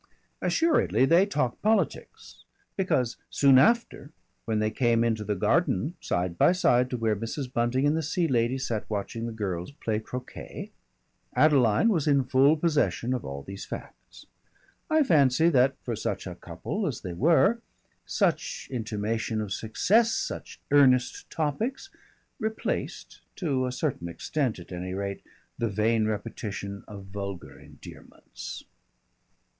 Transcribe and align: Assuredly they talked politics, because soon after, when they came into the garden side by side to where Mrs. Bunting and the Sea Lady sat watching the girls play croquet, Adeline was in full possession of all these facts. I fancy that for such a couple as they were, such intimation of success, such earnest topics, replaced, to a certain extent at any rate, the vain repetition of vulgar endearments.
Assuredly 0.41 1.05
they 1.05 1.27
talked 1.27 1.61
politics, 1.61 2.43
because 2.75 3.17
soon 3.29 3.59
after, 3.59 4.09
when 4.45 4.57
they 4.57 4.71
came 4.71 5.03
into 5.03 5.23
the 5.23 5.35
garden 5.35 5.93
side 6.01 6.39
by 6.39 6.53
side 6.53 6.89
to 6.89 6.97
where 6.97 7.15
Mrs. 7.15 7.53
Bunting 7.53 7.85
and 7.85 7.95
the 7.95 8.01
Sea 8.01 8.27
Lady 8.27 8.57
sat 8.57 8.89
watching 8.89 9.27
the 9.27 9.31
girls 9.31 9.71
play 9.73 9.99
croquet, 9.99 10.71
Adeline 11.35 11.89
was 11.89 12.07
in 12.07 12.23
full 12.23 12.57
possession 12.57 13.13
of 13.13 13.23
all 13.23 13.43
these 13.43 13.63
facts. 13.63 14.25
I 14.89 15.03
fancy 15.03 15.49
that 15.49 15.75
for 15.83 15.95
such 15.95 16.25
a 16.25 16.33
couple 16.33 16.87
as 16.87 17.01
they 17.01 17.13
were, 17.13 17.59
such 18.03 18.69
intimation 18.71 19.39
of 19.39 19.53
success, 19.53 20.11
such 20.11 20.59
earnest 20.71 21.29
topics, 21.29 21.91
replaced, 22.39 23.21
to 23.35 23.67
a 23.67 23.71
certain 23.71 24.09
extent 24.09 24.57
at 24.57 24.71
any 24.71 24.95
rate, 24.95 25.21
the 25.59 25.69
vain 25.69 26.07
repetition 26.07 26.83
of 26.87 27.03
vulgar 27.05 27.59
endearments. 27.59 28.63